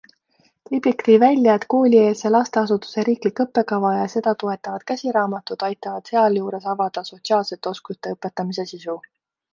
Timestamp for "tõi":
1.07-1.17